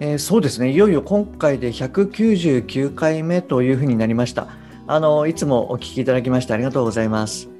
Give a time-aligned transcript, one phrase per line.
[0.00, 0.72] えー、そうですね。
[0.72, 4.48] いよいよ今回で199回目というふうになりました。
[4.86, 7.50] あのいつもお聞きいただきましてありがとうございます。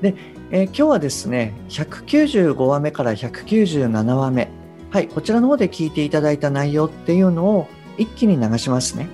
[0.00, 0.14] で、
[0.52, 4.48] えー、今日はですね195話目から197話目。
[4.90, 9.08] はいこちらの方で聞いていただいた内容っていうのを一気に流しますね。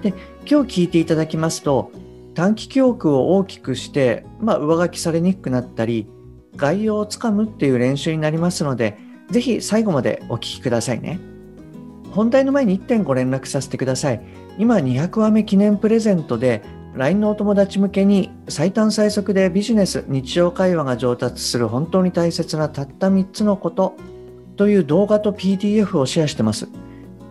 [0.00, 0.14] で
[0.50, 1.92] 今日聞いていただきますと
[2.34, 6.08] 短期記憶を大きくして、まあ、上書きされにくくなったり
[6.56, 8.96] 概要をつかむっていう練習になりますので
[9.30, 11.31] ぜひ最後までお聞きくださいね。
[12.12, 14.22] 本題の前に1点ご連絡させてください
[14.58, 16.62] 今200話目記念プレゼントで
[16.94, 23.96] LINE のお友達向けに最短最速でビジネス日常会話が上達する本当に大切なたった3つのこと
[24.56, 26.68] という動画と PDF をシェアしてます、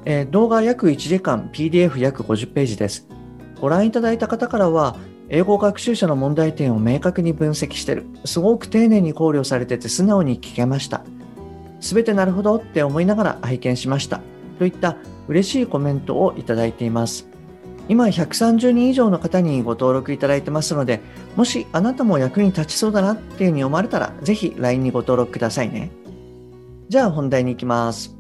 [0.06, 3.08] えー、動画約1時間 PDF 約50ページです
[3.62, 4.98] ご覧いただいた方からは、
[5.30, 8.08] 英語学習者の問題点を明確に分析してる。
[8.26, 11.04] すごく丁寧に考慮されてて素直に聞けました。
[11.80, 14.20] すべてなるほどって思いながら拝見しました。
[14.62, 17.28] といった嬉しいコメントをいただいています。
[17.90, 21.02] 今130人以上の方にご登録いただいてますので、
[21.36, 25.89] もしあなたも役に立ちそうだなっていうふうに思われたら、ぜひ LINE にご登録くださいね。
[26.89, 28.16] じゃあ本題に行きます。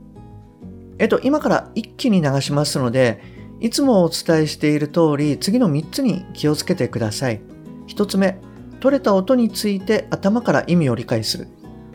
[0.97, 3.21] えっと、今から一気に流しますので、
[3.59, 7.39] いつもお伝えしている通り、次の3つに気をつけてください。
[7.87, 8.41] 1つ目、
[8.79, 11.47] 取れた音について頭から意味を理解する。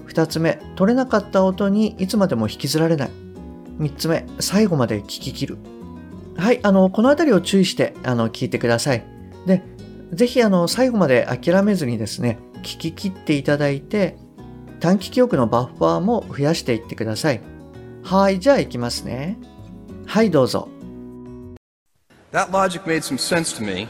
[0.06, 3.25] 2つ目、取れなかった音にいつまでも引きずられない。
[3.78, 5.58] 3つ目、最後まで聞き切る。
[6.36, 9.05] はい、あの、この辺りを注意して、あの、聞いてください。
[9.46, 9.62] で、
[10.12, 14.17] ぜひ、あの、最後まで諦めずにですね、聞き切っていただいて、
[14.80, 17.40] 短期記憶のバッファーも増やしていってください。
[18.02, 19.39] はい、じゃあ行きますね。
[20.06, 20.68] はい、どうぞ。
[22.33, 23.89] That logic made some sense to me,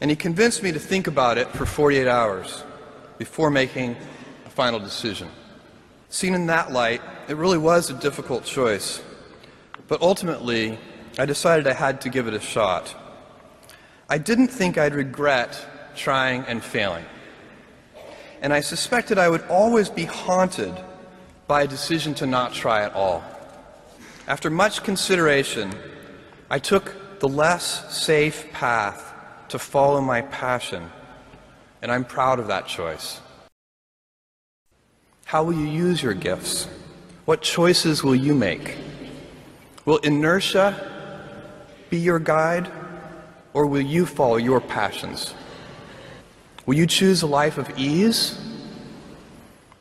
[0.00, 2.64] and he convinced me to think about it for 48 hours
[3.18, 3.96] before making
[4.46, 5.28] a final decision.
[6.12, 9.00] Seen in that light, it really was a difficult choice,
[9.88, 10.78] but ultimately,
[11.18, 12.94] I decided I had to give it a shot.
[14.10, 15.58] I didn't think I'd regret
[15.96, 17.06] trying and failing,
[18.42, 20.78] and I suspected I would always be haunted
[21.46, 23.24] by a decision to not try at all.
[24.28, 25.72] After much consideration,
[26.50, 29.14] I took the less safe path
[29.48, 30.90] to follow my passion,
[31.80, 33.21] and I'm proud of that choice.
[35.32, 36.68] How will you use your gifts?
[37.24, 38.76] What choices will you make?
[39.86, 40.76] Will inertia
[41.88, 42.70] be your guide,
[43.54, 45.32] or will you follow your passions?
[46.66, 48.38] Will you choose a life of ease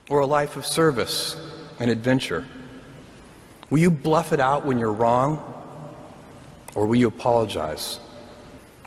[0.08, 1.36] or a life of service
[1.82, 2.46] and adventure?
[3.70, 5.44] Will you bluff it out when you're wrong
[6.76, 8.00] or will you apologize?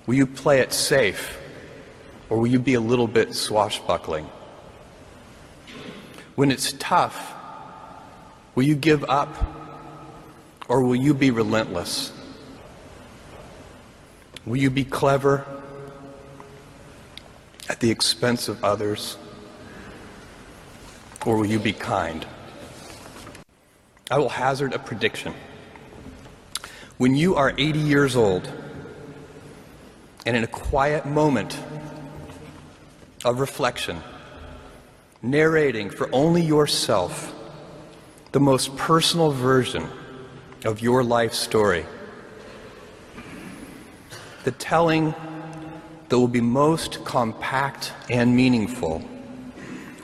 [0.06, 1.38] Will you play it safe?
[2.30, 4.26] Or will you be a little bit swashbuckling?
[6.34, 7.32] When it's tough,
[8.54, 9.34] will you give up?
[10.68, 12.12] Or will you be relentless?
[14.46, 15.46] Will you be clever
[17.68, 19.16] at the expense of others?
[21.24, 22.26] Or will you be kind?
[24.10, 25.34] I will hazard a prediction.
[26.98, 28.50] When you are 80 years old
[30.26, 31.58] and in a quiet moment
[33.24, 34.00] of reflection,
[35.24, 37.34] narrating for only yourself
[38.32, 39.88] the most personal version
[40.64, 41.86] of your life story,
[44.44, 45.14] the telling
[46.08, 49.02] that will be most compact and meaningful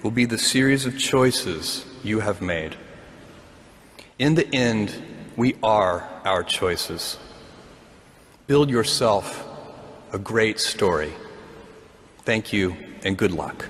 [0.03, 2.75] will be the series of choices you have made.
[4.19, 4.94] In the end,
[5.37, 7.19] we are our choices.
[8.46, 9.46] Build yourself
[10.12, 11.12] a great story.
[12.22, 13.67] Thank you and good luck.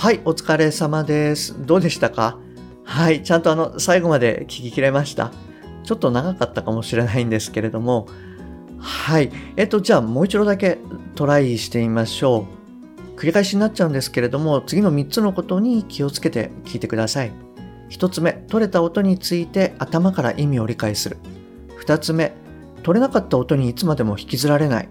[0.00, 1.66] はい、お疲れ様です。
[1.66, 2.38] どうでしたか？
[2.84, 5.30] はい、ちゃんとあの、最後まで聞き切れました。
[5.84, 8.08] ちょっと長かったかもしれないんですけれども、
[8.78, 9.30] はい。
[9.58, 10.78] えっと、じゃあもう一度だけ
[11.16, 12.46] トライしてみましょ
[13.14, 13.20] う。
[13.20, 17.32] 繰り返しになっちゃうんですけれども、次の3つのことに気をつけて聞いてください。
[17.90, 21.18] 1つ目、取れた音について頭から意味を理解する。
[21.84, 22.32] 2つ目、
[22.82, 24.88] 取れなかった音にいつまでも引きずられない。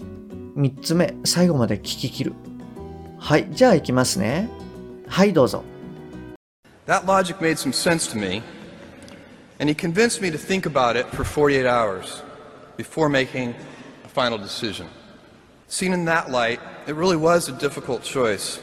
[0.56, 2.34] 3つ目、最後まで聞き切る。
[3.18, 4.52] はい、じゃあ行きますね。
[5.09, 5.63] はい、どうぞ。
[6.87, 8.43] That logic made some sense to me,
[9.59, 12.23] And he convinced me to think about it for 48 hours
[12.77, 13.55] before making
[14.05, 14.89] a final decision.
[15.69, 18.61] Seen in that light, it really was a difficult choice.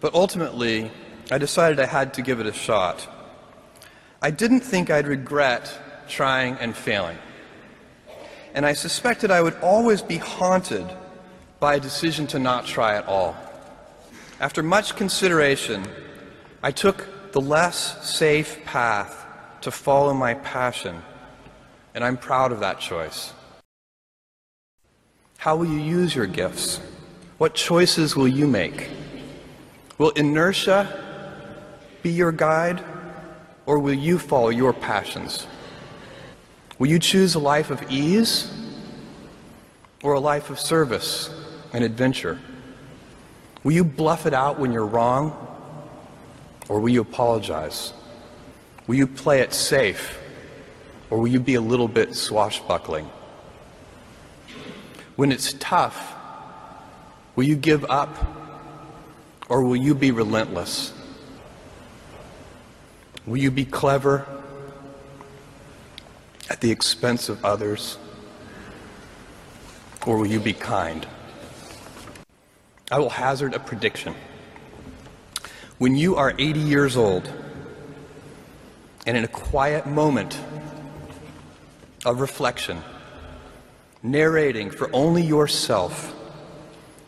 [0.00, 0.90] But ultimately,
[1.30, 3.06] I decided I had to give it a shot.
[4.22, 5.70] I didn't think I'd regret
[6.08, 7.18] trying and failing.
[8.54, 10.86] And I suspected I would always be haunted
[11.60, 13.36] by a decision to not try at all.
[14.43, 15.87] After much consideration,
[16.61, 19.25] I took the less safe path
[19.61, 21.01] to follow my passion,
[21.95, 23.31] and I'm proud of that choice.
[25.37, 26.81] How will you use your gifts?
[27.37, 28.89] What choices will you make?
[29.97, 30.89] Will inertia
[32.01, 32.83] be your guide,
[33.65, 35.47] or will you follow your passions?
[36.79, 38.53] Will you choose a life of ease
[40.03, 41.29] or a life of service
[41.71, 42.41] and adventure?
[43.63, 45.31] Will you bluff it out when you're wrong
[46.67, 47.93] or will you apologize?
[48.87, 50.19] Will you play it safe
[51.09, 53.09] or will you be a little bit swashbuckling?
[55.15, 56.15] When it's tough,
[57.35, 58.09] will you give up
[59.47, 60.93] or will you be relentless?
[63.25, 64.27] Will you be clever
[66.49, 67.97] at the expense of others?
[70.05, 71.07] Or will you be kind?
[72.91, 74.15] I will hazard a prediction.
[75.77, 77.31] When you are 80 years old,
[79.05, 80.39] and in a quiet moment
[82.05, 82.81] of reflection,
[84.01, 86.13] narrating for only yourself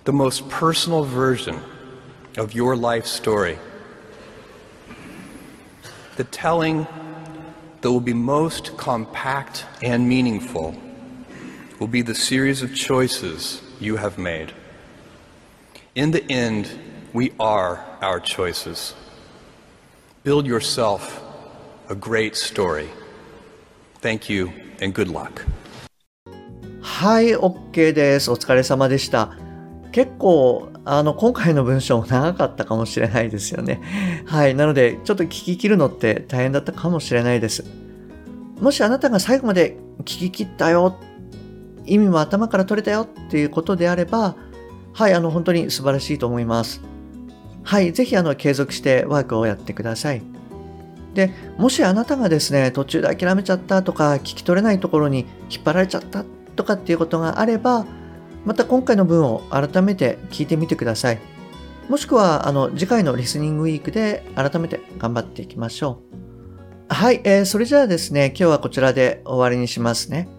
[0.05, 1.59] the most personal version
[2.37, 3.59] of your life story,
[6.15, 6.87] the telling
[7.81, 10.75] that will be most compact and meaningful
[11.79, 14.53] will be the series of choices you have made.
[15.97, 16.67] In the end,
[17.13, 18.93] we are our choices.
[20.25, 21.21] Build yourself
[21.89, 22.89] a great story.
[24.01, 24.49] Thank you
[24.81, 25.47] and good luck.
[26.81, 28.29] はい、OK です。
[28.29, 29.37] お疲れ様でした。
[29.93, 33.81] 結構、あの、今回の文章も長かったかもしれないですよね。
[34.25, 34.53] はい。
[34.53, 37.63] なので、ちょっと聞き切るのって大変だったかもしれないです。
[38.59, 40.99] もしあなたが最後まで聞き切ったよ、
[41.85, 44.35] 意味も頭から取れたよっていうことであれば、
[44.95, 46.81] はい、あの、本当に素晴らしいと思います。
[47.63, 50.21] はい、ぜひ、あの、継続してワークをやってください。
[51.13, 56.23] で、もしあなたがですね、途中で諦めちゃったとか、聞き取れないところに引っ張られちゃった
[56.55, 57.85] とかっていうことがあれば、
[58.45, 61.19] また今回の文を改めて聞いてみてください。
[61.89, 66.15] もしくは、あの、次回のリスニングウィークで改めて頑張っていきましょう。
[66.87, 70.29] はい、えー、それじゃあですね、今日はこちらで終わりにしますね。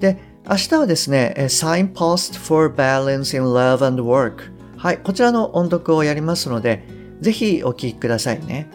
[0.00, 0.18] で、
[0.50, 4.50] 明日はですね、Signpost for Balance in Love and Work。
[4.78, 6.82] はい、こちらの音読をやりますので、
[7.20, 8.66] ぜひお聴きくださいね。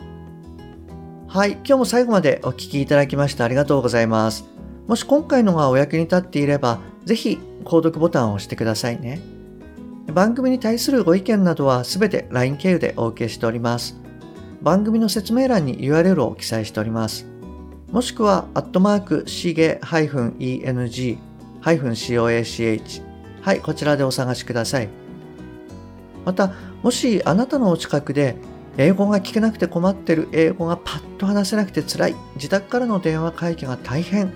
[1.27, 4.45] はい、今日も最後までお聴きいただきましてありがとうございます。
[4.85, 9.19] もし今回のがお役に立っていれば、ぜひ購読ボタンを押してくださいね。
[10.13, 13.99] 番組に対するご意見などはすべて LINE 経由でお受けしております。
[14.61, 17.25] 番組の説明欄に URL を記載しております。
[17.89, 21.32] もしくは、アットマーク、しげ -eng
[21.63, 23.01] -coach
[23.42, 24.89] はい、こちらでお探しください。
[26.25, 28.36] また、もしあなたのお近くで
[28.77, 34.31] 英語が聞けなくて困ってる、英語がパッと話せなくて辛い、自宅からの電話会議が大変。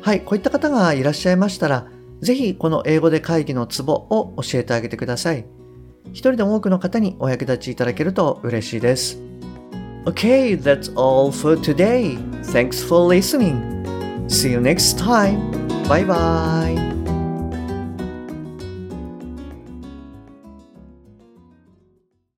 [0.00, 1.86] はい、こういった方がいらっしゃいましたら、
[2.20, 5.46] ぜひこの英語で会議のツボを教えてあげてください。
[6.06, 9.18] 一人でも多くの方にお役立ちいただけると嬉しいです。
[10.04, 12.18] Okay, that's all for today.
[12.42, 13.84] Thanks for listening.
[14.26, 15.57] See you next time.
[15.88, 16.87] バイバイ。